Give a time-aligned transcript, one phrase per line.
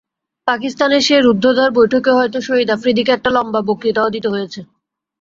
[0.47, 4.59] পাকিস্তানের সেই রুদ্ধদ্বার বৈঠকে হয়তো শহীদ আফ্রিদিকে একটা লম্বা বক্তৃতাও দিতে হয়েছে।